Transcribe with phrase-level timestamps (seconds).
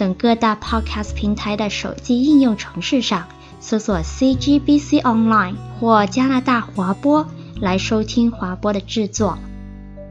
[0.00, 3.28] 等各大 Podcast 平台的手机应用程式上
[3.60, 7.28] 搜索 CGBC Online 或加拿大华播
[7.60, 9.38] 来收听华播的制作。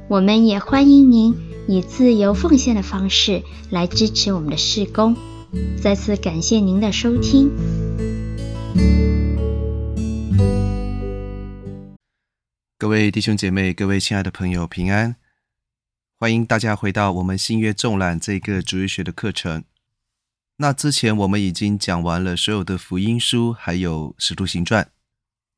[0.07, 1.35] 我们也欢迎您
[1.67, 5.17] 以自由奉献的方式来支持我们的事工。
[5.81, 7.49] 再次感谢您的收听。
[12.77, 15.15] 各位弟兄姐妹，各位亲爱的朋友，平安！
[16.20, 19.63] 欢迎大家回到我们新约纵览这个主日学的课程。
[20.62, 24.91] 那之前我们已经讲完了所有的福音书，还有使徒行传。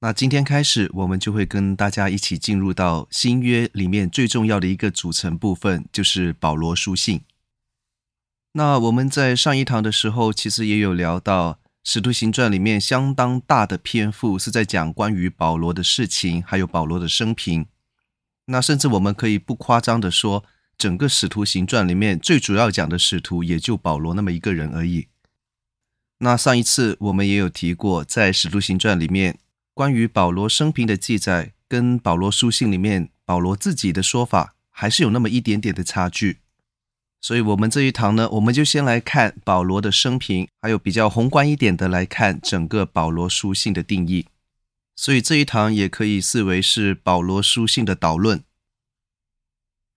[0.01, 7.21] 那今天开始，我们就会跟大家一起进入到新约里面最重要的一个组成部分，就是保罗书信。
[8.53, 11.59] 那我们在上一堂的时候，其实也有聊到。
[11.91, 17.65] 《使徒行传》里面相当大的篇幅是在讲关于保罗的事情，还有保罗的生平。
[18.45, 20.43] 那甚至我们可以不夸张的说，
[20.81, 25.09] 整个《使徒行传》里面最主要讲的使徒也就保罗那么一个人而已。
[26.17, 29.37] 那上一次我们也有提过，在《使徒行传》里面
[29.75, 36.39] 关于保罗生平的记载，跟保罗书信里面保罗自己的说法，还是有那么一点点的差距。
[37.21, 44.25] 所以，我们这一堂呢，我们就先来看保罗的生平，还有比较宏观一点的来看整个保罗书信的定义。
[44.95, 48.43] 所以这一堂也可以视为是保罗书信的导论。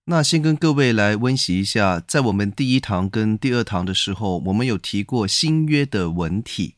[0.07, 6.75] 那先跟各位来温习一下，在我们第一堂跟第二堂的时候，我们有提过新约的文体，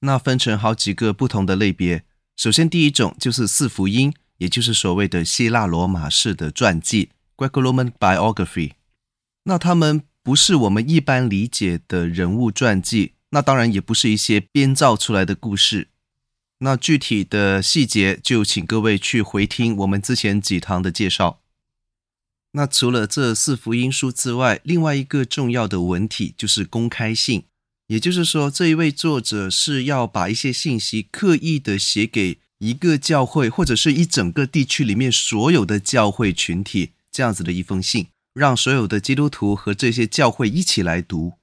[0.00, 2.04] 那分成好几个不同的类别。
[2.34, 8.72] 首先，第一种就是四福音，也就是所谓的希腊罗马式的传记 （Greco-Roman biography）。
[9.44, 15.88] 那他们不是我们一般理解的人物传记，那当然也不是一些编造出来的故事。
[16.60, 21.41] 那具体的细节就请各位去回听我们之前几堂的介绍。
[22.52, 27.44] 那除了这四福音书之外，另外一个重要的文体就是公开信，
[27.88, 38.08] 也就是说，这一位作者是要把一些信息刻意的写给一个教会或者是一整个地区里面所有的教会群体这样子的一封信。
[38.34, 41.34] 让所有的基督徒和这些教会一起来读。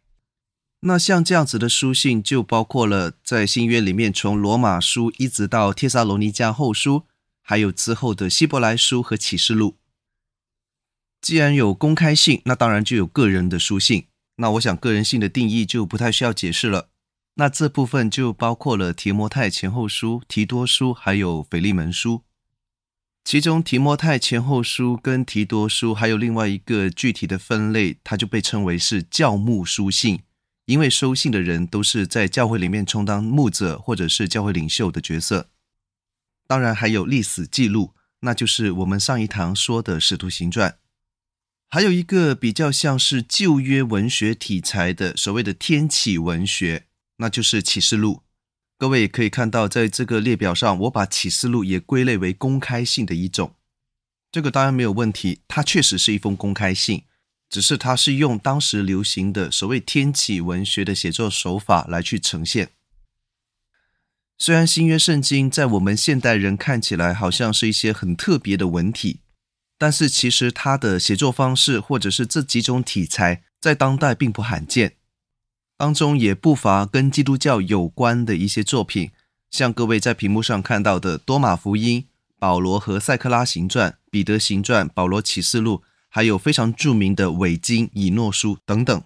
[0.80, 7.04] 那像这样子的书信，就包括了在新约里面，从罗马书一直到帖撒罗尼迦后书，
[7.44, 9.79] 还有之后的希伯来书和启示录。
[11.22, 14.08] 既然有公开信，那当然就有个人的书信。
[14.38, 16.90] 那我想个人信的定义就不太需要解释了。
[17.36, 22.24] 那这部分就包括了提摩太前后书、提多书，还有腓利门书。
[23.26, 30.22] 其中提摩太前后书跟提多书还有另外一个具体的分类，它就被称为是教牧书信，
[30.66, 35.50] 因为收信的人都是在教会里面充当牧者或者是教会领袖的角色。
[36.48, 40.78] 当然还有历史记录，那就是我们上一堂说的使徒行传。
[41.72, 46.88] 还有一个比较像是旧约文学题材的所谓的天启文学，
[47.18, 48.24] 那就是启示录。
[48.76, 53.54] 各位也可以看到，在这个列表上，我把启示录也归类为公开信的一种。
[54.32, 57.04] 这个当然没有问题，它确实是一封公开信，
[57.48, 62.72] 只是它是用当时流行的所谓天启文学的写作手法来去呈现。
[64.40, 69.20] 虽然新约圣经在我们现代人看起来好像是一些很特别的文体，
[69.80, 74.98] 但是其实它的写作方式或者是这几种题材，在当代并不罕见。
[75.78, 79.12] 当中也不乏跟基督教有关的一些作品，
[79.50, 82.02] 像各位在屏幕上看到的《多马福音》、
[82.38, 85.78] 《保罗和塞克拉行传》、《彼得行传》、《保罗启示录》，
[86.10, 89.02] 还有非常著名的《伪经》、《以诺书》等等。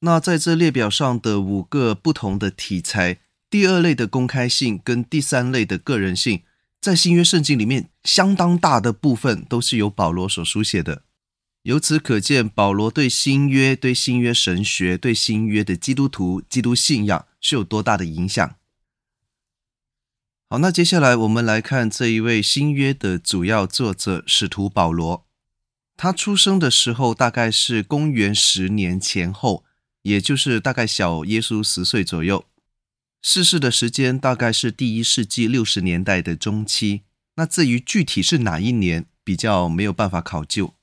[0.00, 6.42] 那在这列表上的五个不同的题材，第二类的公开性跟第三类的个人性，
[6.80, 11.02] 在新约圣经里面相当大的部分都是由保罗所书写的。
[11.62, 18.56] 由此可见，保罗对新约、对新约神学、对新约的基督徒、基督信仰是有多大的影响。
[20.48, 25.26] 好，那接下来我们来看这一位新约的主要作者使徒保罗。
[25.96, 29.64] 他出生的时候大概是公元十年前后，
[30.02, 32.46] 也就是大概小耶稣十岁左右。
[33.20, 37.02] 逝世的时间大概是第一世纪六十年代的中期。
[37.36, 40.74] 那至于具体是哪一年，比较没有办法考究。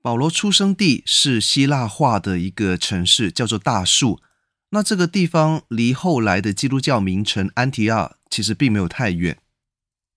[0.00, 4.20] 保罗出生地是希腊化的一个城市，叫做大树。
[4.70, 9.38] 那这个地方离后来的基督教名城安提阿其实并没有太远。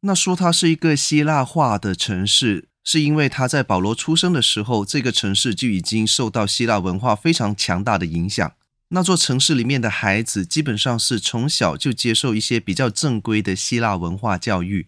[0.02, 8.54] 那说它是一个希腊化的城市，是因为他在保罗出生的时候，这个城市就已经受到希腊文化非常强大的影响。
[8.89, 14.88] 那座城市里面的孩子基本上是从小就接受一些比较正规的希腊文化教育。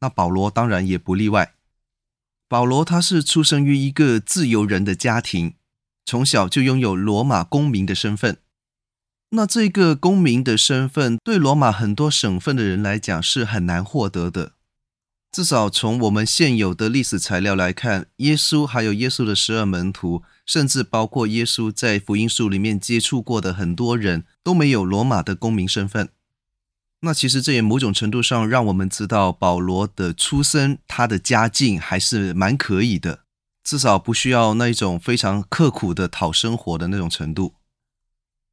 [0.00, 1.54] 那保罗当然也不例外。
[2.48, 5.54] 保罗他是出生于一个自由人的家庭，
[6.04, 8.38] 从小就拥有罗马公民的身份。
[9.30, 14.52] 那这个公民的身份对罗马很多省份的人来讲是很难获得的。
[15.32, 26.08] 至少从我们现有的历史材料来看，耶稣还有耶稣的十二门徒，甚至包括耶稣在福音书里面接触过的很多人都没有罗马的公民身份。
[27.02, 33.20] 那其实这也某种程度上让我们知道，保罗的出身，他的家境还是蛮可以的，
[33.62, 37.54] 至少不需要那一种非常刻苦的讨生活的那种程度。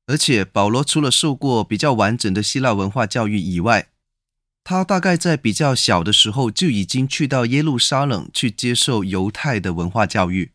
[0.05, 3.89] 而且保罗除了受过比较完整的希腊文化教育以外，
[4.69, 10.51] 他大概在比较小的时候就已经去到耶路撒冷去接受犹太的文化教育，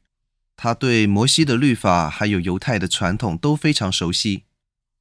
[0.54, 4.44] 他对摩西的律法还有犹太的传统都非常熟悉。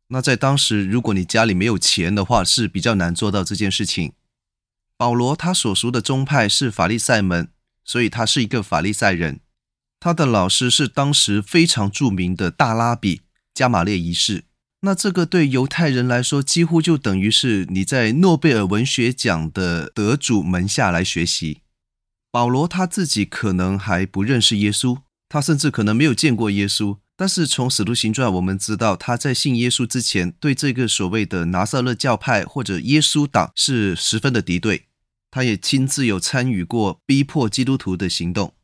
[0.07, 4.13] 那在当时，如果你家里没有钱的话，是比较难做到这件事情。
[4.95, 7.49] 保罗他所属的宗派是法利赛门，
[7.83, 9.41] 所以他是一个法利赛人。
[9.99, 13.23] 他的老师是当时非常著名的大拉比
[13.53, 14.45] 加马列一世。
[14.81, 21.61] 那这个对犹太人来说，几乎就等于是你在诺贝尔文学奖的得主门下来学习。
[22.31, 26.97] 保罗他自己可能还不认识耶稣，他甚至可能没有见过耶稣。
[27.15, 34.87] 但是从《使徒行传》我们知道，他在信耶稣之前，对这个所谓的拿撒勒教派或者耶稣党是十分的敌对。
[35.29, 38.55] 他也亲自有参与过逼迫基督徒的行动。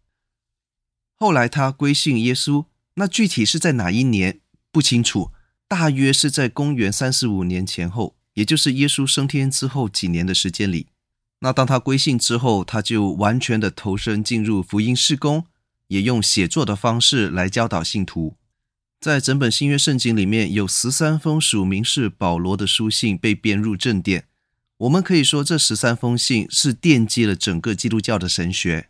[1.15, 2.65] 后来他归信耶稣，
[2.95, 4.39] 那具体是在哪一年
[4.71, 5.31] 不清楚，
[5.67, 10.87] 大约是在公元三十五年前后，也就是耶稣升天之后几年的时间里。
[11.39, 15.45] 那当他归信之后，他就完全的投身进入福音事工，
[15.89, 18.35] 也用写作的方式来教导信徒。
[18.99, 24.25] 在整本新约圣经里面，有十三封署名是保罗的书信被编入正典。
[24.77, 28.89] 我们可以说，这十三封信是奠基了整个基督教的神学，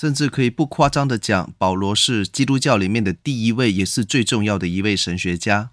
[0.00, 5.70] 甚至可以不夸张的讲，保罗是基督教里面的第一位，也是最重要的一位神学家。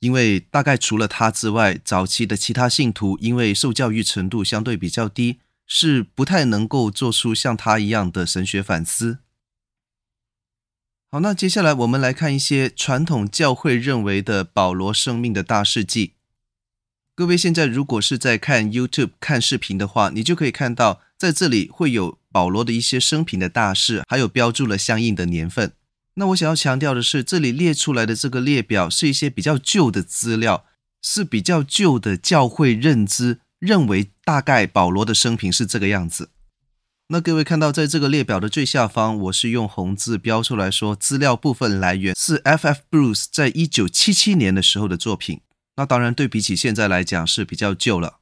[0.00, 9.18] 因为大概除了他之外，早期的其他信徒因为受教育程度相对比较低，是不太能够做出像他一样的神学反思。
[11.10, 16.12] 好，那接下来我们来看一些传统教会认为的保罗生命的大事迹。
[17.14, 25.72] 各位现在如果是在看 YouTube 看视频的话，你就可以看到在这里会有保罗的一些生平的大事，还有标注了相应的年份。
[26.18, 30.66] 那我想要强调的是，这里列出来的这个列表是一些比较旧的资料，
[31.00, 36.30] 是比较旧的教会认知，认为大概保罗的生平是这个样子。
[37.10, 42.80] 那各位看到，在这个列表的最下方，我是用红字标出来说，资料部分来源是 F.F.
[42.90, 45.40] Bruce 在一九七七年的时候的作品。
[45.76, 48.18] 那当然，对比起现在来讲是比较旧了。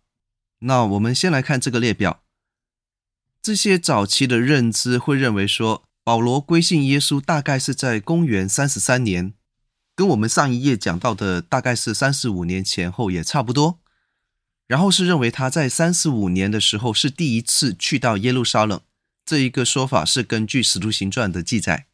[0.61, 2.21] 那我们先来看这个列表，
[3.41, 9.35] 这些早期的认知会认为说，保罗归信耶稣大概是在公元三十三年，
[9.97, 13.81] 跟我们上一页讲到的大概是三十五年前后也差不多。
[14.69, 18.81] 然后是认为他在三十五年的时候是第一次去到耶路撒冷，
[19.25, 21.87] 这一个说法是根据《使徒行传》的记载。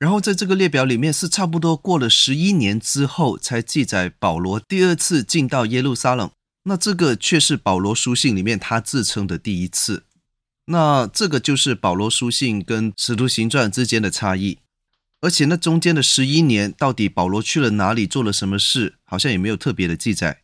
[0.00, 6.28] 然后在这个列表里面是差不多过了十一年之后才记载保罗第二次进到耶路撒冷，
[6.64, 10.02] 那这个却是保罗书信里面他自称的第一次。
[10.72, 14.58] 那这个就是保罗书信跟《使徒行传》之间的差异。
[15.20, 20.42] 而且那中间的十一年到底保罗去了哪里，做了什么事，好像也没有特别的记载。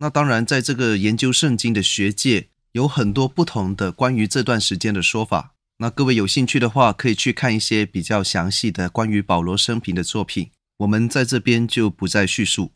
[0.00, 5.54] 那当然，在这个研究圣经的学界，有很多不同的关于这段时间的说法。
[5.78, 10.50] 那各位有兴趣的话，可以去看一些比较详细的关于保罗生平的作品。
[10.78, 12.72] 我们在这边就不再叙述。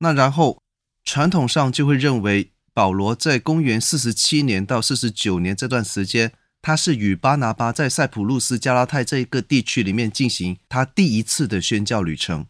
[0.00, 0.60] 那然后，
[1.04, 12.46] 传统上就会认为，保罗在公元四十七年到四十九年这段时间，他是与巴拿巴在塞浦路斯、加拉太这一个地区里面进行他第一次的宣教旅程。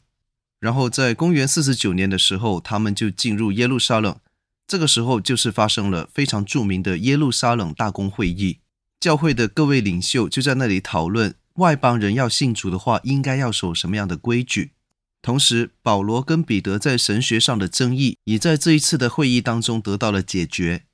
[0.58, 4.16] 然后在公元四十九年的时候，他们就进入耶路撒冷。
[4.66, 8.60] 这个时候就是发生了非常著名的耶路撒冷大公会议，
[8.98, 14.70] 教会的各位领袖就在那里讨论外邦人要信主的话，应该要守什么样的规矩。
[15.24, 20.84] 同时，保罗跟彼得在神学上的争议也在这一次的会议当中得到了解决。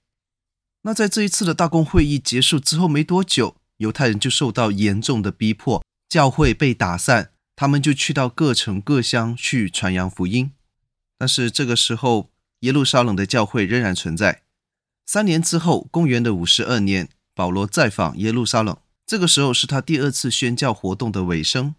[0.82, 5.84] 那在这一次的大公会议结束之后没多久，犹太人就受到严重的逼迫。
[6.08, 10.52] 教会被打散，他们就去到各城各乡去传扬福音。
[11.18, 14.42] 但是这个时候，耶路撒冷的教会仍然存在。
[15.04, 21.75] 三年之后，公元的五十二年，保罗再访耶路撒冷，这个时候是他第二次宣教活动的尾声。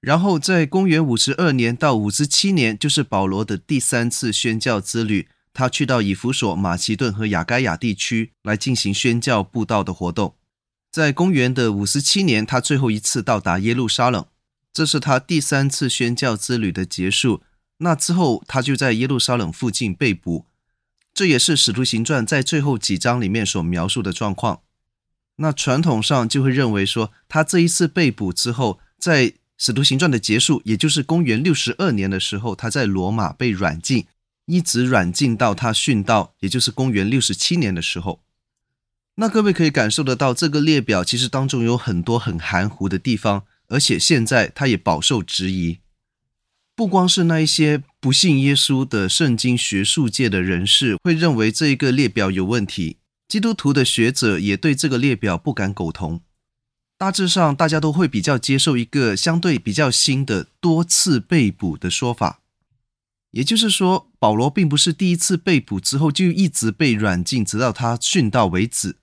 [0.00, 5.28] 然后在公元五十二年到五十七年，就是保罗的第三次宣教之旅。
[5.52, 10.36] 他去到以弗所、马其顿和亚该亚地区来进行宣教布道的活动。
[10.92, 14.24] 在公元的五十七年，他最后一次到达耶路撒冷，
[14.72, 17.42] 这是他第三次宣教之旅的结束。
[17.78, 20.46] 那之后，他就在耶路撒冷附近被捕。
[21.12, 24.60] 这也是《使徒行传》在最后几章里面所描述的状况。
[25.36, 29.26] 那传统上就会认为说，他这一次被捕之后，在
[29.58, 34.06] 《使徒行传》的结束，也就是公元六十二年的时候，他在罗马被软禁。
[34.46, 38.22] 一直软禁到他殉道，也就是公元六十七年的时候。
[39.16, 45.80] 那各位可以感受得到，这个列表其实当中有很多很含糊的地方，而且现在他也饱受质疑。
[46.74, 52.96] 不光是那一些不信耶稣的圣经学术界的人士会认为这一个列表有问题，
[53.28, 56.22] 基督徒的学者也对这个列表不敢苟同。
[56.98, 62.40] 大致上，大家都会比较接受一个相对比较新的多次被捕的说法。
[63.30, 68.96] 也就是说，保罗并不是第一次被捕之后就一直被软禁，直到他殉道为止。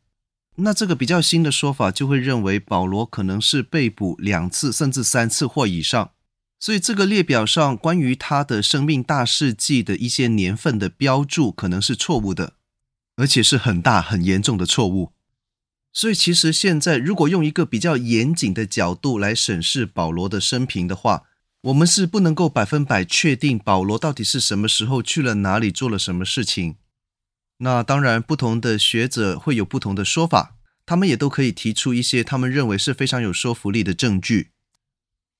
[0.57, 6.11] 那这个比较新的说法就会认为保罗可能是被捕两次，甚至三次或以上。
[6.59, 12.53] 所以这个列表上关于他的生命大事记的一些年份的标注可能是错误的，
[13.15, 15.11] 而且是很大很严重的错误。
[15.95, 21.23] 所以其实现在如果用一个比较严谨的角度来审视保罗的生平的话，
[21.61, 26.75] 我们是不能够百分百确定保罗到底是什么时候去了哪里，做了什么事情。
[27.59, 34.51] 那当然，不同的学者会有不同的说法，他们也都可以提出一些他们认为是非常有说服力的证据。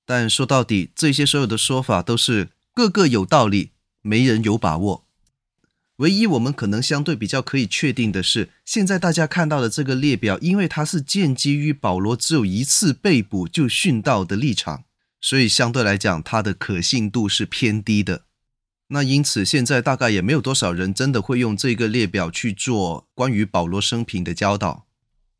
[0.06, 5.05] 但说到底，这些所有的说法都是个个有道理，没人有把握。
[5.96, 14.84] 唯一我们可能相对比较可以确定的是，现在大家看到的这个列表，因为它是建基于保罗只有一次被捕就殉道的立场。
[15.20, 18.24] 所以相对来讲，它的可信度是偏低的。
[18.88, 24.86] 那因此，现在大概也没有多少人真的会用这个列表去做关于保罗生平的教导。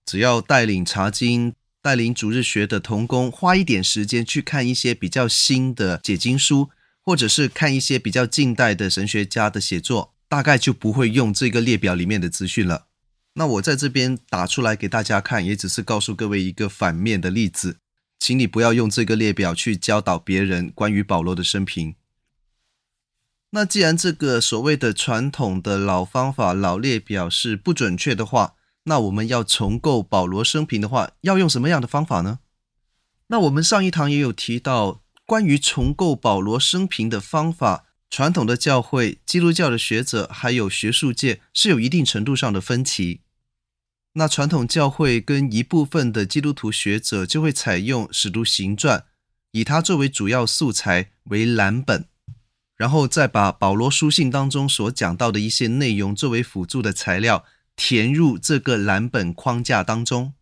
[0.04, 6.70] 只要带领查经、带领主日学的童工花一点时间去看一些比较新的解经书，
[7.02, 12.86] 或者是看一些比较近代的神学家的写作，大概就不会用这个列表里面的资讯了。
[13.34, 17.78] 那我在这边打出来给大家看，也只是告诉各位一个反面的例子。
[18.18, 21.96] 请你不要用这个列表去教导别人关于保罗的生平。
[23.50, 28.54] 那既然这个所谓的传统的老方法、老列表是不准确的话，
[28.84, 32.40] 那我们要重构保罗生平的话，要用什么样的方法呢？
[33.28, 43.20] 那我们上一堂也有提到，关于重构保罗生平的方法，传统的教会、基督教的学者还有学术界是有一定程度上的分歧。
[44.14, 49.00] 那传统教会跟一部分的基督徒学者就会采用《使徒行传》，
[49.50, 52.06] 以它作为主要素材为蓝本，
[52.76, 57.44] 然后再把保罗书信当中所讲到的一些内容作为辅助的材料，
[57.74, 60.32] 填入这个蓝本框架当中。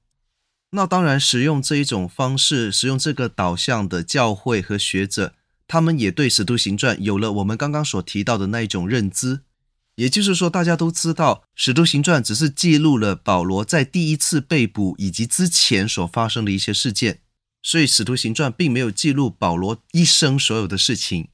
[0.70, 5.34] 那当然，使用这一种方式，使用这个导向的教会和学者，
[5.66, 9.40] 他们也对《使徒行传》有了我们刚刚所提到的那一种认知。
[9.96, 17.20] 也就是说，大家都知道，《使徒行传》只是记录了保罗在第一次被捕以及之前所发生的一些事件，
[17.62, 21.28] 所以《使徒行传》并没有记录保罗一生所有的事情。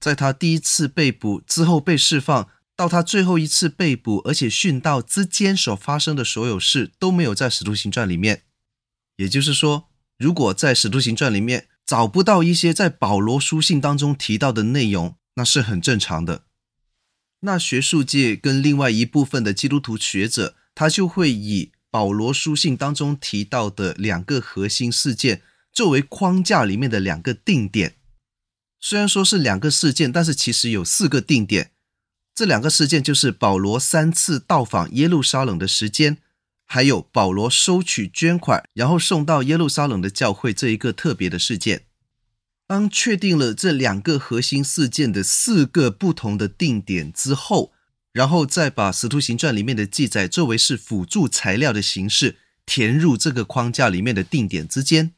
[0.00, 8.44] 在他第一次被捕之后被释放，到他最后一次被捕而且殉道之间所发生的所有事，都没有在《使徒行传》里面。
[9.16, 16.42] 也就是说，如果在《使徒行传》里面找不到一些在保罗书信当中提到的内容，那是很正常的。
[17.40, 25.40] 那学术界跟另外一部分的基督徒学者，他就会以保罗书信当中提到的两个核心事件
[25.72, 27.94] 作为框架里面的两个定点。
[28.78, 31.70] 虽然说是两个事件，但是其实有四个定点。
[32.34, 36.18] 这两个事件就是保罗三次到访耶路撒冷的时间，
[36.68, 41.86] 还有保罗收取捐款然后送到耶路撒冷的教会这一个特别的事件。
[42.66, 47.72] 当确定了这两个核心事件的四个不同的定点之后，
[48.12, 55.14] 然后再把《使徒行传》里面的记载作为是辅助材料的形式填入这个框架里面的定点之间，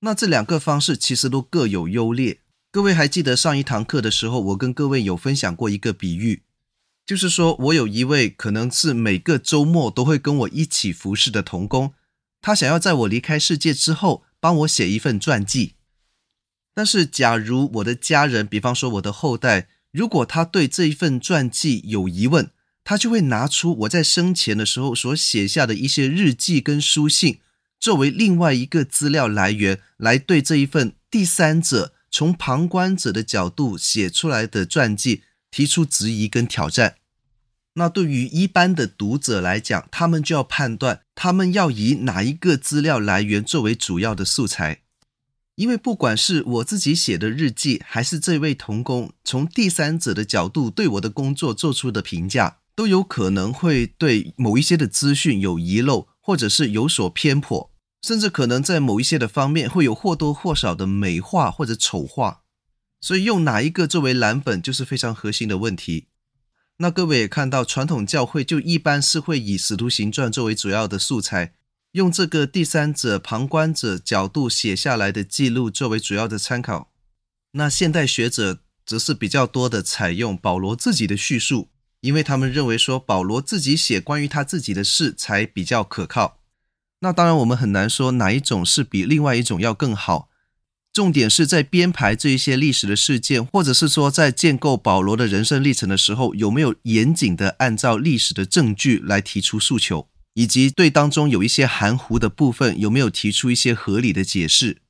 [0.00, 2.40] 那这两个方式其实都各有优劣。
[2.70, 6.42] 各位还记得上一堂课的时候，我跟各位有分享过一个比喻，
[7.08, 11.94] 就是说我有一位可能是每个周末都会跟我一起服侍的童工，
[12.42, 15.72] 他想要在我离开世界之后，帮我写一份传记。
[16.74, 22.50] 但是，假如我的家人，比方说我的后代，如果他对这一份传记有疑问，
[22.84, 27.40] 他就会拿出我在生前的时候所写下的一些日记跟书信，
[27.80, 36.96] 作为另外一个资料来源，来对这一份第三者从旁观者的角度写出来的传记提出质疑跟挑战。
[37.74, 44.82] 那对于一般的读者来讲，他们就要判断，他们要以哪一个资料来源作为主要的素材。
[45.54, 52.58] 因为不管是我自己写的日记，还是这位同工从第三者的角度对我的工作做出的评价。
[52.74, 62.42] 都有可能会对某一些的资讯有遗漏，或者是有所偏颇，甚至可能在某一些的方面会有或多或少的美化或者丑化。
[63.00, 66.08] 所以用哪一个作为蓝本就是非常核心的问题。
[66.78, 71.54] 那各位也看到，传统教会就一般是会以《使徒行传》作为主要的素材，
[71.92, 76.92] 用这个第三者、旁观者角度写下来的记录作为主要的参考。
[77.52, 81.68] 那现代学者则是比较多的采用保罗自己的叙述。
[82.00, 86.38] 因为他们认为说保罗自己写关于他自己的事才比较可靠。
[87.00, 90.27] 那当然我们很难说哪一种是比另外一种要更好。
[90.98, 104.82] 重点是在编排这一些历史的事件，或者是说在建构保罗的人生历程的时候，有没有严谨的按照历史的证据来提出诉求，以及对当中有一些含糊的部分，有没有提出一些合理的解释。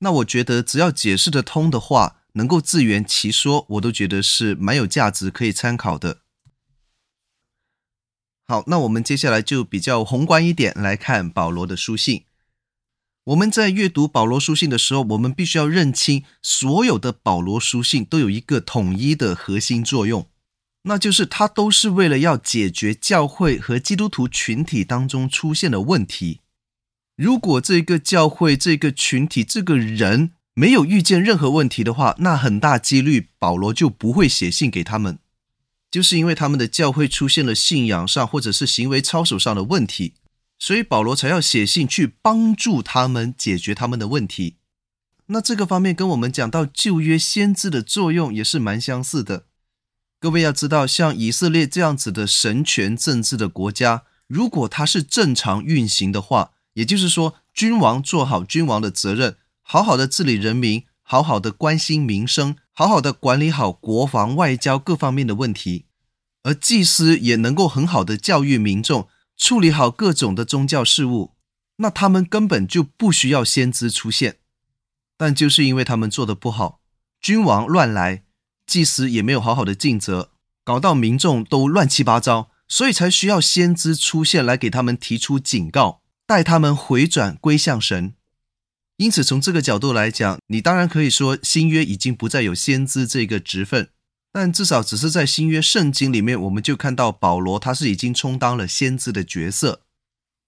[0.00, 6.22] 那我觉得只要解释得通的话，能够自圆其说，我都觉得是蛮有价值可以参考的。
[8.48, 12.24] 好，那我们接下来就比较宏观一点来看保罗的书信。
[13.26, 20.26] 我们在阅读保罗书信的时候，我们必须要认清，所有的保罗书信都有一个统一的核心作用，
[20.82, 26.40] 那就是它都是为了要解决教会和基督徒群体当中出现的问题。
[27.14, 35.20] 如果这个教会、这个群体、这个人没有遇见任何问题的话，那很大几率保罗就不会写信给他们。
[35.88, 40.14] 就是因为他们的教会出现了信仰上或者是行为操守上的问题，
[40.62, 44.58] 所以保罗才要写信去帮助他们解决他们的问题。
[45.26, 49.46] 那这个方面跟我们讲到旧约先知的作用也是蛮相似的。
[50.20, 62.54] 各位要知道，像以色列这样子的神权政治的国家，如果它是正常运行的话，也就是说，君王做好君王的责任，好好的治理人民，好好的关心民生。
[62.70, 65.86] 好好的管理好国防、外交各方面的问题，
[66.44, 69.08] 而祭司也能够很好的教育民众，
[69.44, 71.32] 处理好各种的宗教事务，
[71.78, 74.36] 那他们根本就不需要先知出现。
[75.16, 76.80] 但就是因为他们做的不好，
[77.20, 78.22] 君王乱来，
[78.68, 80.30] 祭司也没有好好的尽责，
[80.62, 88.14] 搞到民众都乱七八糟，所以才需要先知出现来给他们提出警告，带他们回转归向神。
[88.98, 93.90] 因此，从这个角度来讲，你当然可以说新约已经不再有先知这个职分，
[94.32, 99.82] 但至少只是在新约圣经里面，我们就看到保罗他是已经充当了先知的角色。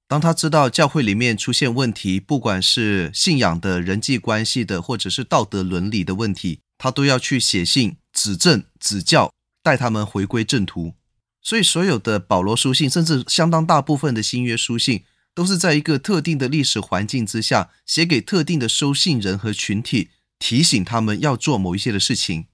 [0.09, 10.95] 当他知道教会里面出现问题，不管是信仰的、人际关系的，或者是道德伦理的问题，他都要去写信指正、指教，带他们回归正途。
[11.43, 15.05] 所以，所有的保罗书信，甚至相当大部分的新约书信。
[15.37, 22.47] 都是在一个特定的历史环境之下，写给特定的收信人和群体，提醒他们要做某一些的事情。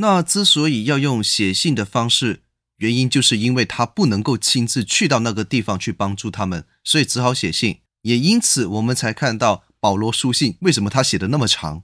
[0.00, 2.42] 那之所以要用写信的方式，
[2.76, 7.80] 原因就是因为他不能够亲自去到那个地方去帮助他们，所以只好写信。
[8.02, 11.82] 也因此，我们才看到保罗书信为什么他写的那么长。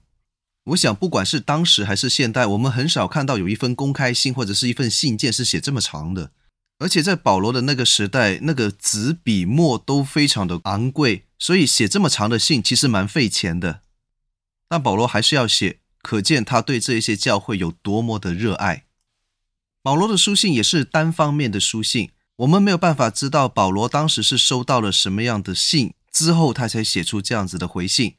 [0.67, 6.31] 我想，不管是当时还是现代，我们很少看到有一封公开信或者是一份信件是写这么长的。
[6.79, 13.81] 而且在保罗的那个时代，那个纸笔墨都非常的昂贵，所以写这么长的信其实蛮费钱的。
[14.69, 18.85] 但保罗还是要写，可见他对这些教会有多么的热爱。
[19.83, 28.17] 保罗的书信也是单方面的书信，我们没有办法知道保罗当时是收到了什么样的信之后，他才写出这样子的回信，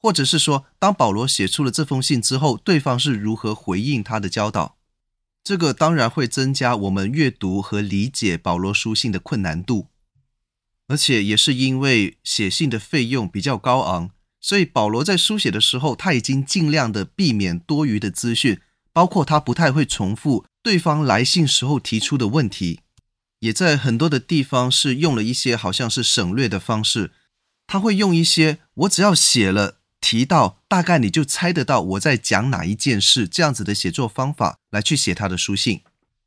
[0.00, 4.76] 或者是说，当保罗写出了这封信之后，对方是如何回应他的教导。
[5.42, 9.88] 这个当然会增加我们阅读和理解保罗书信的困难度，
[10.88, 14.10] 而且也是因为写信的费用比较高昂，
[14.44, 18.60] 所以保罗在书写的时候，他已经尽量的避免多余的资讯，
[18.92, 22.80] 包括他不太会重复对方来信时候提出的问题，
[23.40, 27.12] 也在很多的地方是用了一些好像是省略的方式，
[27.66, 29.78] 他会用一些我只要写了。
[30.02, 35.80] 提到大概你就猜得到我在讲哪一件事，这样子的写作方法来去写他的书信。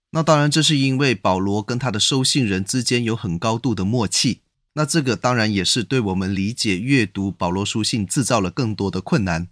[0.10, 4.42] 那当然，这是因为保罗跟他的收信人之间有很高度的默契。
[4.78, 9.48] 那这个当然也是对我们理解阅读保罗书信制造了更多的困难。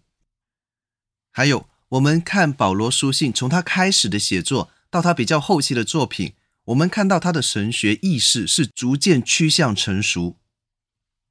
[1.31, 6.33] 还有，我们看保罗书信，从他开始的写作到他比较后期的作品，
[6.65, 10.37] 我们看到他的神学意识是逐渐趋向成熟。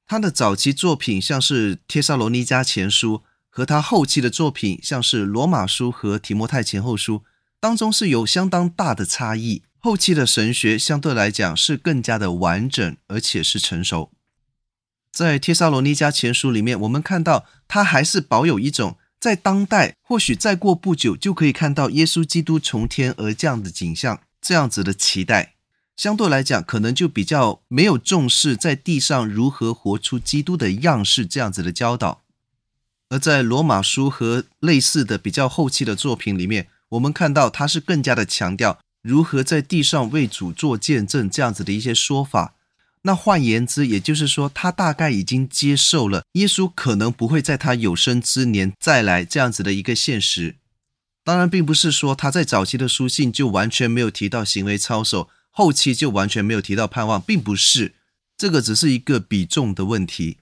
[0.05, 7.19] 他的早期作品像是《帖撒罗尼迦前书》，和他后期的作品像是《罗马书》和《提摩太前后书》，
[7.61, 9.63] 当中是有相当大的差异。
[9.85, 14.09] 后期的神学相对来讲是更加的完整，而且是成熟。
[15.11, 25.53] 在《帖撒罗尼迦前书》里面，我们看到他还是保有一种在当代，或许再过不久就可以看到耶稣基督从天而降的景象，这样子的期待。
[25.95, 32.23] 相对来讲，可能就比较没有重视在地上如何活出基督的样式这样子的教导。
[33.09, 38.79] 而在《罗马书》和类似的比较后期的作品里面，我们看到他是更加的强调。
[39.05, 42.55] 如何在地上为主做见证，这样子的一些说法。
[43.03, 50.55] 那换言之，也就是说，他大概已经接受了耶稣可能不会在他有生之年再来这样子的一个现实。
[51.23, 57.93] 当然，并不是说他在早期的书信就完全没有提到行为操守，后期就完全没有提到盼望，并不是。
[58.35, 60.37] 这个只是一个比重的问题。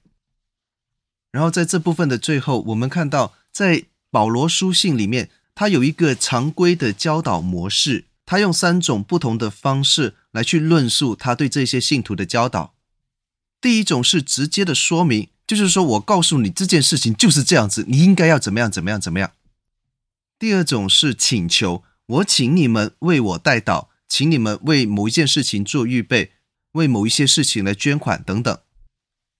[1.33, 8.05] 然后在这部分的最后，我们看到在保罗书信里面，他有一个常规的教导模式。
[8.33, 12.73] 他用三种不同的方式来去论述他对这些信徒的教导。
[13.61, 19.33] 第一种是直接的说明，就是说我告诉你这件事情就是这样子，你应该要怎么样怎么样怎么样。
[20.39, 26.31] 第二种是请求，我请你们为我代祷，请你们为某一件事情做预备，
[26.71, 28.57] 为某一些事情来捐款等等。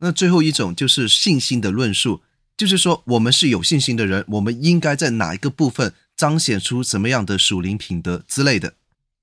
[0.02, 2.22] 那最后一种就是信心的论述，
[2.56, 5.96] 就是说我们是有信心的人，我们应该在哪一个部分。
[6.16, 8.76] 彰显出什么样的属灵品德之类的。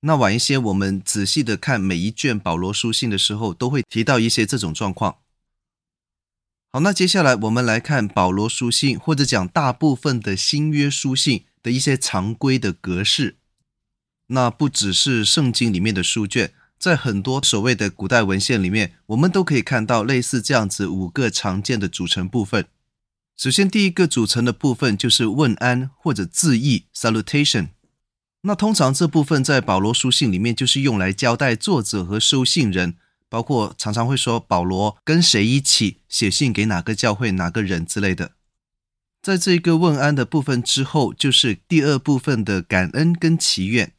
[0.02, 5.18] 那晚一些，我们仔细的看每一卷保罗书信的时候，都会提到一些这种状况。
[6.72, 13.36] 好，那接下来我们来看保罗书信，或者讲大部分的新约书信的一些常规的格式。
[14.28, 22.66] 那不只是圣经里面的书卷，在很多所谓的古代文献里面，我们都可以看到类似这样子五个常见的组成部分。
[23.36, 27.70] 首先，第一个组成的部分就是问安或者致意 （salutation）。
[28.42, 32.94] 那通常这部分在保罗书信里面就是用来交代作者和收信人，
[33.28, 38.32] 包括常常会说保罗跟谁一起写信给哪个教会、哪个人之类的。
[39.22, 43.92] 在这个问安的部分之后，就是第二部分的感恩跟祈愿。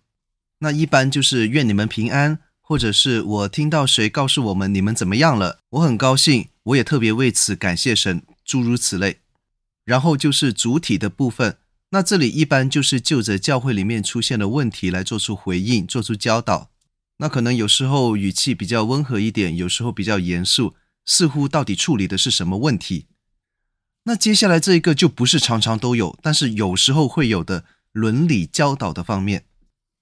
[0.60, 9.19] 那一般就是愿你们平安，或者是我听到谁告诉我们你们怎么样了，我很高兴，我也特别为此感谢神，诸如此类。
[9.86, 11.58] 然后就是主体的部分，
[11.91, 16.71] 那这里一般就是就着教会里面出现的问题来做出回应，做出教导。
[17.17, 20.75] 那可能有时候语气比较温和一点，有时候比较严肃，
[21.06, 23.08] 似乎到底处理的是什么问题？
[24.06, 29.43] 那接下来这一个就不是常常都有，但是有时候会有的伦理教导的方面，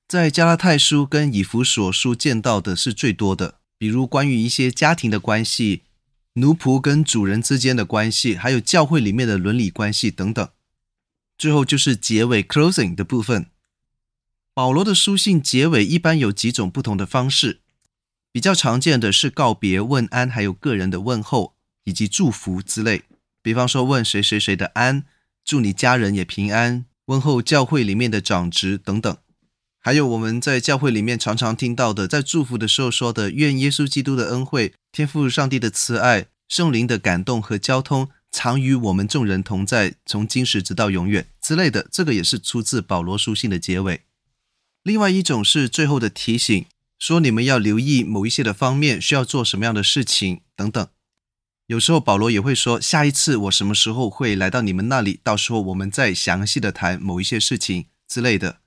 [0.08, 5.82] 在加拉太书跟以弗所书见到的是最多的，比如关于一些家庭的关系。
[6.36, 10.48] 奴仆跟主人之间的关系，还有教会里面的伦理关系等等。
[11.40, 13.48] 最后就是结尾 （closing） 的部分。
[14.54, 17.62] 保罗的书信结尾一般有几种不同的方式，
[18.30, 23.04] 比较常见的是告别、问安，还有个人的问候以及祝福之类。
[23.42, 25.06] 比方说问谁谁谁的安，
[25.46, 29.18] 祝你家人也平安，问候教会里面的长职等等。
[29.80, 44.04] 还有我们在教会里面常常听到的，在祝福的时候说的“愿耶稣基督的恩惠、天父上帝的慈爱、圣灵的感动和交通，常与我们众人同在，从今时直到永远”之类的，这个也是出自保罗书信的结尾。
[44.84, 46.66] 另外一种是最后的提醒，
[46.98, 50.88] 说你们要留意某一些的方面，需要做什么样的事情等等。
[51.68, 58.62] 有时候保罗也会说，下一次我什么时候会来到你们那里，到时候我们再详细的谈某一些事情之类的。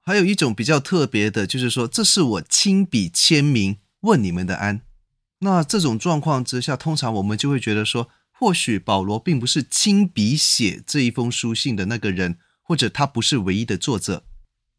[0.00, 4.80] 还有一种比较特别的，就是说，这是我亲笔签名问你们的安。
[5.38, 8.08] 那这种状况之下，通常我们就会觉得说，
[8.42, 14.24] 或许保罗并不是亲笔写这一封书信的那个人，或者他不是唯一的作者，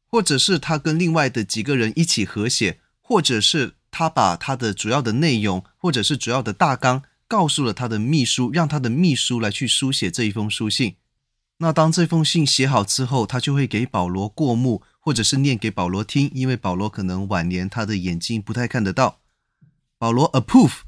[0.06, 10.98] 或者是他跟另外的几个人一起合写，或者是他把他的主要的内容，或者是主要的大纲告诉了他的秘书，让他的秘书来去书写这一封书信。
[11.60, 14.84] 那当这封信写好之后，他就会给保罗过目。
[15.00, 19.20] 或者是念给保罗听，因为保罗可能晚年他的眼睛不太看得到。
[19.98, 20.80] 保罗 approve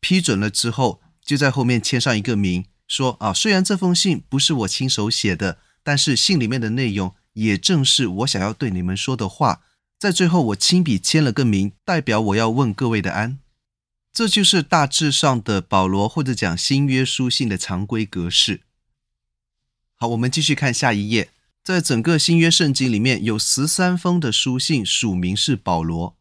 [0.00, 9.62] 批准了之后，就在后面签上一个名，说啊，虽然这封信不是我亲手写的，但是信里面的内容也正是我想要对你们说的话。
[9.98, 13.38] 在最后，我亲笔签了个名，代表我要问各位的安。
[14.12, 18.60] 这就是大致上的保罗或者讲新约书信的常规格式。
[19.96, 21.30] 好，我们继续看下一页。
[21.64, 26.14] 在整个新约圣经里面，有十三封的书信署名是保罗，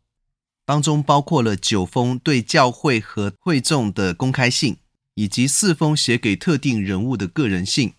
[0.63, 4.78] 当中包括了九封对教会和会众的公开信，
[5.15, 7.93] 以及四封写给特定人物的个人信。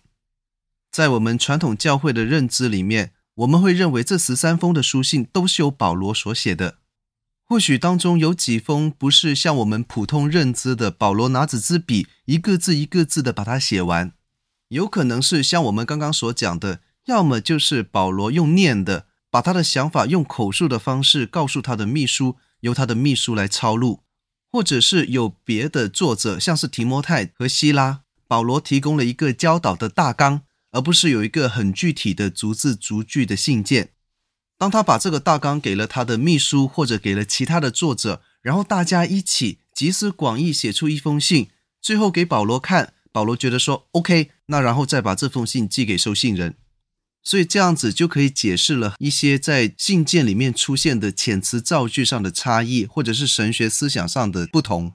[0.91, 6.77] 在我们传统教会的认知里面，我们会认为这十三封的书信都是由保罗所写的。
[7.43, 14.13] 或许当中有几封不是像我们普通认知的，保罗拿纸支笔一个字一个字的把它写完，
[14.69, 16.79] 有可能是像我们刚刚所讲的。
[17.05, 24.04] 要么就是保罗用念的，把他的想法用口述的方式告诉他的秘书，由他的秘书来抄录；
[24.55, 33.89] 或者是有别的作者，像是提摩太和希拉，保罗提供了一个教导的大纲，而不是有一个很具体的逐字逐句的信件。
[34.57, 41.49] 当他把这个大纲给了他的秘书，或者给了其他的作者，然后大家一起集思广益写出一封信，
[41.81, 46.55] 最后给保罗看，保罗觉得说 OK，那然后再把这封信寄给收信人。
[47.25, 54.93] 所以这样子就可以解释了一些在信件里面出现的遣词造句上的差异，或者是神学思想上的不同。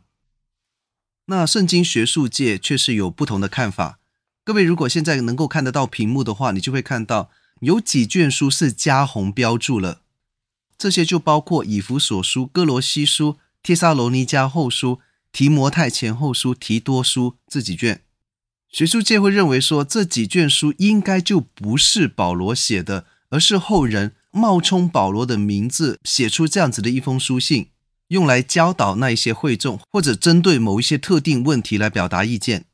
[1.26, 3.98] 那圣经学术界却是有不同的看法。
[4.44, 10.02] 各位如果现在能够看得到屏幕的话，你就会看到有几卷书是加红标注了，
[10.78, 15.00] 这些就包括以弗所书、哥罗西书、帖撒罗尼迦后书、
[15.32, 18.02] 提摩太前后书、提多书这几卷。
[18.70, 27.70] 学术界会认为说，这几卷书应该就不是保罗写的，而是后人冒充保罗的名字写出这样子的一封书信，
[28.08, 32.66] 用来教导那一些会众，或者针对某一些特定问题来表达意见。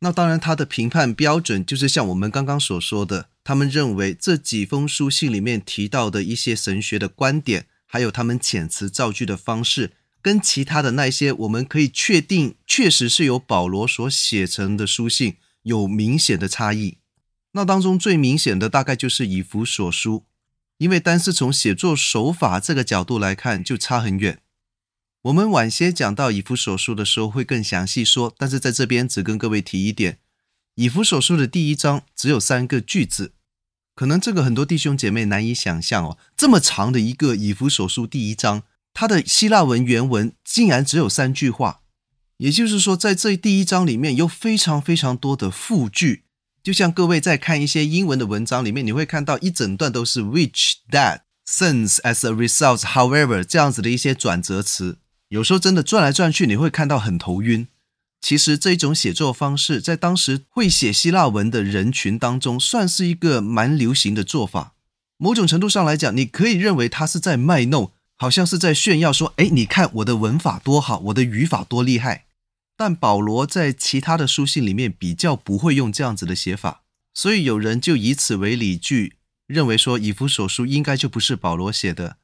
[0.00, 15.36] 那当然，他的评判标准就是像我们刚刚所说的，他们认为这几封书信里面提到的一些神学的观点，还有他们遣词造句的方式，跟其他的那些我们可以确定确实是由保罗所写成的书信。
[15.64, 16.98] 有明显的差异，
[17.52, 20.24] 那当中最明显的大概就是以弗所书，
[20.78, 24.40] 因为单是从写作手法这个角度来看就差很远。
[25.22, 30.18] 我们晚些讲到以弗所书的时候会更详细说，但是在这边只跟各位提一点，
[30.74, 33.32] 以弗所书的第一章只有三个句子，
[33.94, 41.80] 可能这个很多弟兄姐妹难以想象哦，这么长的一个以弗所书第一章，它的希腊文原文竟然只有三句话。
[42.38, 46.24] 也就是说，在这第一章里面有非常非常多的复句，
[46.62, 57.68] 就像各位在看一些英文的文章里面，你会看到一整段都是 which、that、since、as a result、however 这样子的一些转折词，有时候真的转来转去，你会看到很头晕。
[58.20, 64.74] 其实这一种写作方式，在当时会写希腊文的人群当中，算是一个蛮流行的做法。
[65.18, 67.92] 某种程度上来讲，你可以认为他是在卖弄。
[68.16, 72.26] 好像是在炫耀说：“哎，你看我的文法多好，我的语法多厉害。”
[72.76, 79.14] 但保罗在其他的书信里面比较不会用这样子的写法，所以有人就以此为理据，
[79.46, 82.16] 认为说以弗所书应该就不是保罗写的。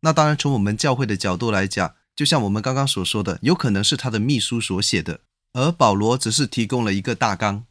[0.00, 5.20] 那当然，从我们教会的角度来讲，就像我们刚刚所说的，有可能是他的秘书所写的，
[5.54, 7.64] 而保罗只是提供了一个大纲。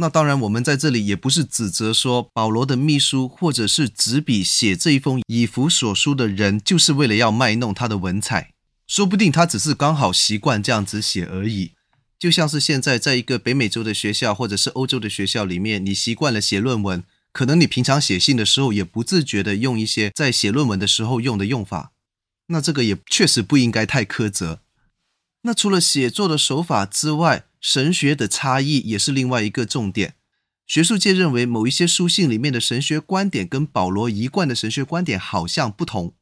[0.00, 8.54] 那当然，我们在这里也不是指责说保罗的秘书或者是执笔写这一封以弗所书的人，就是为了要卖弄他的文采。
[8.86, 11.72] 说不定他只是刚好习惯这样子写而已。
[12.18, 21.92] 就像是现在在一个北美洲的学校或者是欧洲的学校里面，你习惯了写论文，可能你平常写信的时候也不自觉的用一些在写论文的时候用的用法。
[22.46, 24.60] 那这个也确实不应该太苛责。
[25.42, 30.14] 那除了写作的手法之外，神学的差异也是另外一个重点。
[30.66, 36.14] 学术界认为，某一些书信里面的神学观点跟保罗一贯的神学观点好像不同。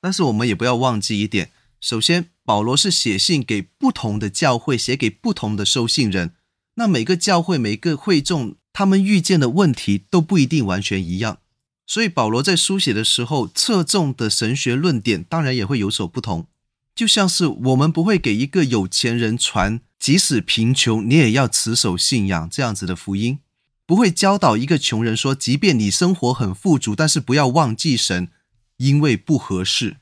[0.00, 6.34] 但是我们也不要忘记一点：首先，保罗是写信给不同的教会，写给不同的收信人。
[6.74, 11.38] 那每个教会、每个会众，他们遇见的问题都不一定完全一样。
[11.86, 16.48] 所以，保罗在书写的时候，侧重的神学论点当然也会有所不同。
[16.94, 19.80] 就像是我们不会给一个有钱人传。
[19.98, 23.38] 即使贫穷，你也要持守信仰这样子的福音，
[23.86, 28.28] 不会教导一个穷人说，即便你生活很富足，但是不要忘记神，
[28.76, 29.96] 因为不合适。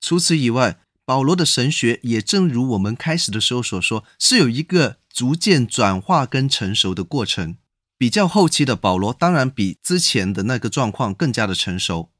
[0.00, 7.56] 除此以外，保罗的神学也正如我们开始的时候所说，是有一个逐渐转化跟成熟的过程。
[7.98, 12.10] 比较后期的保罗，当然比之前的那个状况更加的成熟。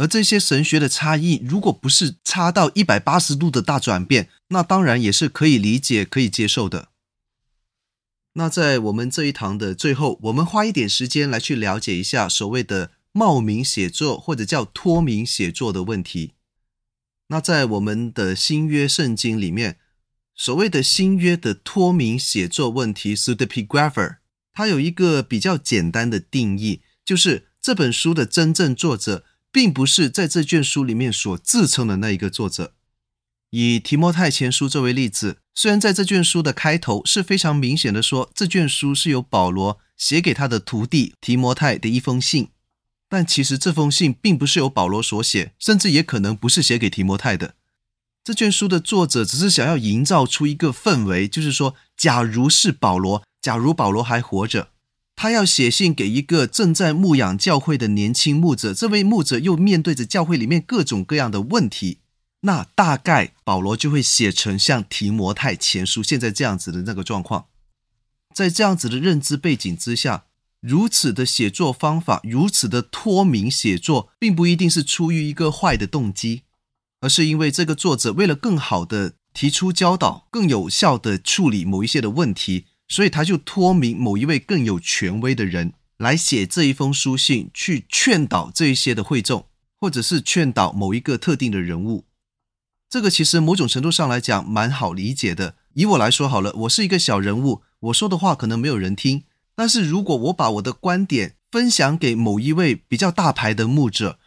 [0.00, 6.88] 而这些神学的差异，如果不是差到一百八十度的大转变，那当然也是可以理解、可以接受的。
[8.32, 16.32] 那在我们这一堂的最后，我们花一点时间来去了解一下所谓的冒名写作或者叫托名写作的问题。
[17.28, 19.76] 那在我们的新约圣经里面，
[20.34, 24.20] 所谓的新约的托名写作问题 s u d e p i g r a p h e r
[24.54, 32.74] 它有一个比较简单的定义，就是这本书的真正作者，并不是在这卷书里面所自称的那一个作者。
[33.50, 42.50] 以提摩太前书作为例子，虽然在这卷书的开头是非常明显的说，这卷书是由保罗写给他的徒弟提摩太的一封信，
[43.08, 47.54] 但其实这封信并不是由保罗所写，甚至也可能不是写给提摩太的。
[48.22, 54.68] 这卷书的作者只是想要营造出一个氛围，就是说，假如是保罗，假如保罗还活着，
[55.22, 61.98] 他要写信给一个正在牧养教会的年轻牧者，这位牧者又面对着教会里面各种各样的问题，
[62.40, 67.48] 那大概保罗就会写成像提摩太前书现在这样子的那个状况。
[68.34, 70.24] 在这样子的认知背景之下，
[70.62, 76.44] 如此的写作方法，如此的脱敏写作，并不一定是出于一个坏的动机。
[77.02, 89.46] 而是因为这个作者为了更好的提出教导，更有效的处理某一些的问题，所以他就托名某一位更有权威的人来写这一封书信，去劝导这一些的会众，
[89.80, 92.04] 或者是劝导某一个特定的人物。
[92.88, 95.54] 这个其实某种程度上来讲蛮好理解的。
[95.74, 99.22] 以我来说好了，我是一个小人物，我说的话可能没有人听，
[99.54, 104.18] 但是如果我把我的观点分享给某一位比较大牌的牧者。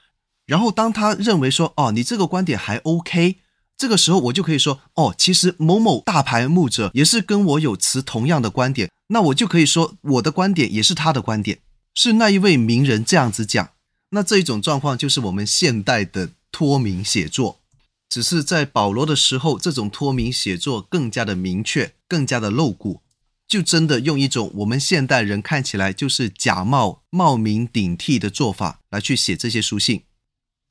[0.45, 3.39] 然后当他认为说，哦，你这个观点还 OK，
[3.83, 11.59] 这个时候我就可以说，哦，其实某某大牌牧者也是跟我有持同样的观点，那我就可以说我的观点也是他的观点，
[11.93, 13.71] 是那一位名人这样子讲。
[14.11, 17.59] 那这一种状况就是我们现代的脱名写作，
[18.07, 23.01] 只是在保罗的时候，这种脱名写作更加的明确，更加的露骨，
[23.45, 30.03] 就真的用一种我们现代人看起来就是假冒冒名顶替的做法来去写这些书信。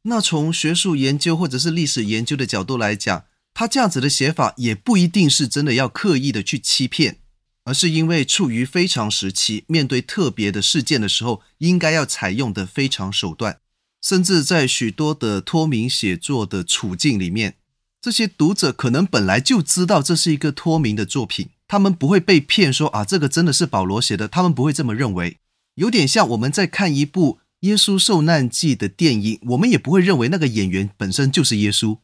[0.04, 7.18] 那从学术研究或者是历史研究的角度来讲，他这样子的写法也不一定是真的要刻意的去欺骗，
[7.64, 13.58] 而是因为处于非常时期，面对特别的事件的时候，应该要采用的非常手段。
[14.00, 17.54] 甚至在许多的托名写作的处境里面，
[18.00, 25.38] 这些读者可能本来就知道这是一个托名的作品，他们不会被骗说啊，这个真的是保罗写的，他们不会这么认为。
[25.76, 27.38] 有点像我们在看一部。
[27.62, 31.98] 耶稣受难记的电影，我们也不会认为那个演员本身就是耶稣。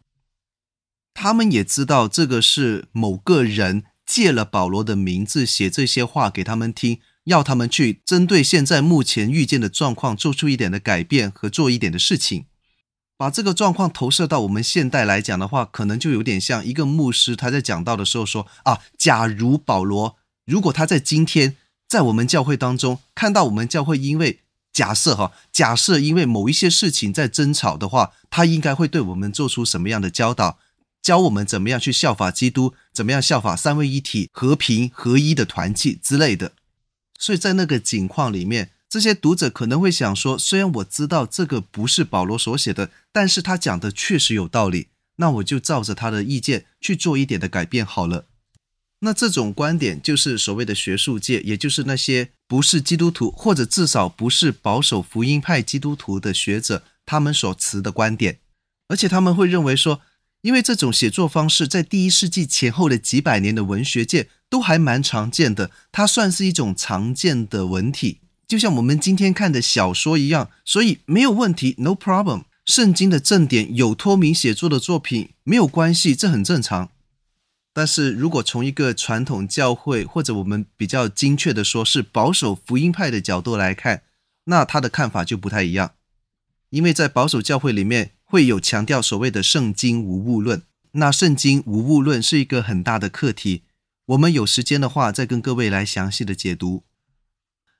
[1.12, 12.47] 他们也知道这个是某个人借了保罗的名字写这些话给他们听，要他们去针对现在目前遇见的状况做出一点的改变和做一点的事情。
[13.16, 20.16] 把这个状况投射到我们现代来讲的话，可能就有点像一个牧师他在讲到的时候说：“啊，假如保罗
[20.47, 21.57] 如果他在今天
[21.88, 24.38] 在我们教会当中看到我们教会因为。”
[24.79, 30.61] 假设哈，假设因为某一些事情在争吵的话，他应该会对我们做出什么样的教导，
[31.03, 36.53] 教我们怎么样去效法基督，怎么样效法三位一体、和平合一的团契之类的。
[37.19, 44.87] 所以在那个境况里面，这些读者可能会想说：虽然我知道这个不是保罗所写的，但是他讲的确实有道理，
[45.17, 48.27] 那我就照着他的意见去做一点的改变好了。
[49.01, 58.38] 那这种观点就是所谓的学术界，也就是那些不是基督徒或者至少不是保守福音派基督徒的学者，他们所持的观点。
[58.88, 60.00] 而且他们会认为说，
[60.40, 72.44] 因为这种写作方式在第一世纪前后的几百年的文学界都还蛮常见的，它算是一种常见的文体，就像我们今天看的小说一样，所以没有问题，no problem。
[72.64, 76.90] 圣经的正典有托名写作的作品没有关系，这很正常。
[77.79, 84.03] 但是如果从一个传统教会，或者我们比较精确的说，是保守福音派的角度来看，
[84.47, 85.93] 那他的看法就不太一样。
[86.71, 93.62] 因为在保守教会里面会有强调所谓的圣经无误论，那圣经无误论是一个很大的课题。
[94.07, 96.83] 我们有时间的话，再跟各位来详细的解读。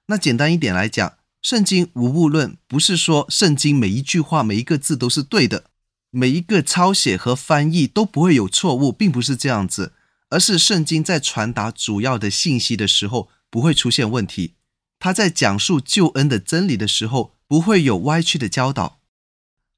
[0.07, 5.65] 那简单一点来讲，圣经无误论不是说圣经每一句话、每一个字都是对的。
[6.11, 9.93] 每一个抄写和翻译都不会有错误，并不是这样子，
[10.31, 14.55] 而是圣经在传达主要的信息的时候不会出现问题。
[14.99, 19.01] 他在讲述救恩的真理的时候不会有歪曲的教导。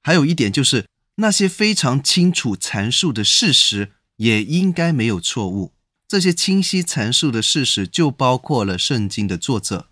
[0.02, 5.74] 还有一点就是那些非常清楚阐述的事实也应该没有错误。
[6.08, 9.88] 这些清晰阐述的事实就包括了圣经的作者。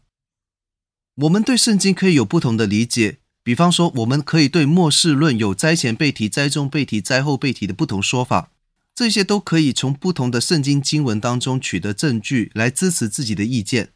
[1.16, 3.18] 我们对圣经可以有不同的理解。
[3.48, 8.50] 比方说，我们可以对末世论有灾前被提、灾中被提、灾后被提的不同说法，
[8.94, 13.92] 这些都可以从不同的圣经经文当中取得证据来支持自己的意见。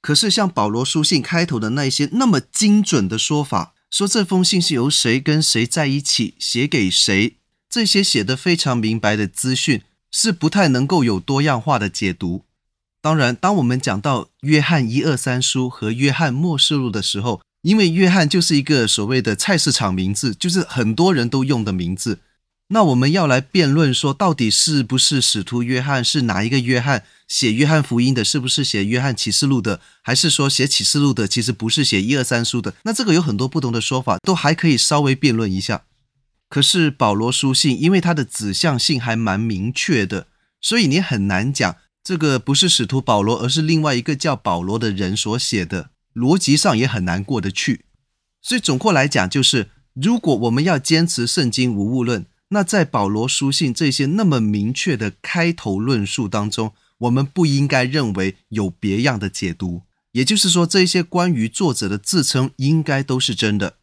[0.00, 7.34] 可是，像保罗书信开头的那些那么精准的说法，说这封信是由谁跟谁在一起写给谁，
[7.68, 12.44] 这些写得非常明白的资讯，是不太能够有多样化的解读。
[13.00, 22.20] 当然，当我们讲到约翰一二三书和约翰末世录的时候，因为约翰就是一个所谓的菜市场名字，就是很多人都用的名字。
[22.70, 28.22] 那我们要来辩论说，到底是不是使徒约翰，是哪一个约翰写约翰福音的？
[28.22, 29.80] 是不是写约翰启示录的？
[30.02, 32.74] 还是说写启示录的其实不是写一二三书的？
[32.82, 35.84] 那这个有很多不同的说法，都还可以稍微辩论一下。
[36.50, 40.26] 可是保罗书信，因为它的指向性还蛮明确的，
[40.60, 47.84] 所以你很难讲这个不是使徒保罗，而是另外一个叫保罗的人所写的，逻辑上也很难过得去。
[48.40, 52.26] 所以总括来讲，就是如果我们要坚持圣经无误论。
[52.50, 59.82] 那在保罗书信这些那么明确的开头论述当中，我们不应该认为有别样的解读。
[60.12, 63.74] 也就是说，这些关于作者的自称应该都是真的。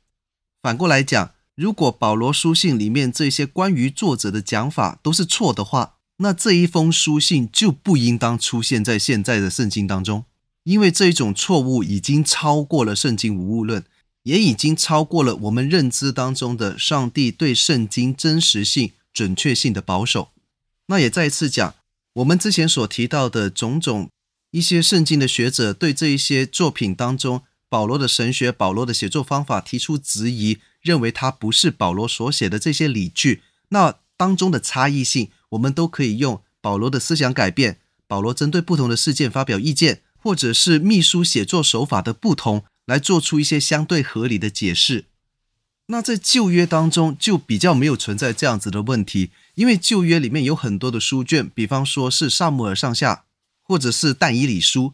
[0.63, 10.26] 反过来讲，如果保罗书信里面这些关于作者的讲法都是错的话，那这一封书信就不应当出现在现在的圣经当中，
[10.66, 13.84] 因为这一种错误已经超过了圣经无误论。
[14.24, 20.32] 也已经超过了我们认知当中的上帝对圣经真实性、准确性的保守。
[20.88, 21.76] 那也再一次讲，
[22.13, 24.09] 我们之前所提到的种种
[24.49, 33.43] 一些圣经的学者对这一些作品当中保罗的神学、保罗的写作方法提出质疑，认为他不是保罗所写的这些理据。
[33.70, 42.65] 那当中的差异性，我们都可以用保罗的思想改变、保罗针对不同的事件发表意见，或者是秘书写作手法的不同。
[42.88, 45.05] 来做出一些相对合理的解释。
[45.88, 53.23] 那在旧约当中就比较没有存在这样子的问题，因为旧约里面有很多的书卷，比方说是撒母耳上下，
[53.63, 54.93] 或者是但以理书。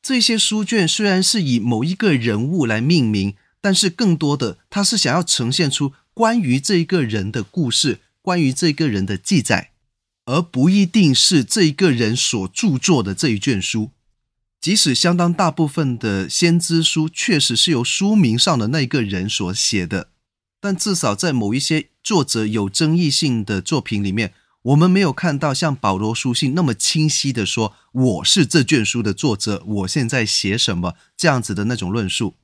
[0.00, 9.72] 这些书卷虽然是以某一个人物来命名，但是更多的它是想要呈现出关于这一个人的故事，关于这个人的记载，
[10.26, 13.90] 而不一定是这一个人所著作的这一卷书。
[14.60, 20.08] 即使相当大部分的先知书确实是由书名上的那个人所写的，
[20.60, 32.34] 但至少在某一些作者有争议性的作品里面，我们没有看到像保罗书信那么清晰的说我是这卷书的作者，我现在写什么这样子的那种论述。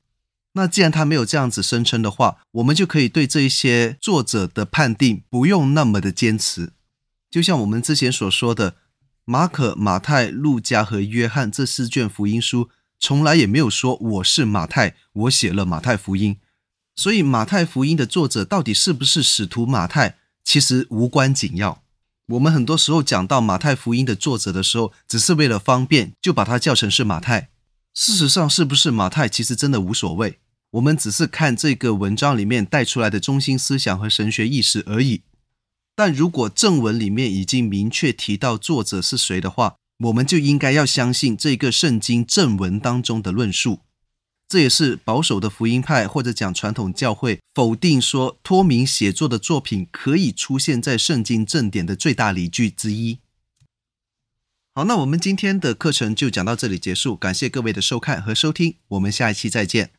[0.53, 6.71] 那既然他没有这样子声称的话，我们就可以对这一些作者的判定不用那么的坚持，
[7.29, 8.77] 就像我们之前所说的。
[9.29, 16.37] 马可、马太、路加和约翰这四卷福音书，从来也没有说我是马太，我写了马太福音。
[16.95, 20.15] 所以马太福音的作者到底是不是使徒马太，
[20.45, 21.83] 其实无关紧要。
[22.27, 27.49] 我们很多时候讲到马太福音的作者的时候，只是为了方便，就把它叫成是马太。
[27.93, 30.39] 事实上，是不是马太，其实真的无所谓。
[30.71, 35.23] 我们只是看这个文章里面带出来的中心思想和神学意识而已。
[35.97, 43.79] 但如果正文里面已经明确提到作者是谁的话，我们就应该要相信这个圣经正文当中的论述。
[44.47, 53.17] 这也是保守的福音派或者讲传统教会否定说托名写作的作品可以出现在圣经正典的最大理据之一。
[54.75, 59.96] 好，那我们今天的课程就讲到这里结束，感谢各位的收看和收听，我们下一期再见。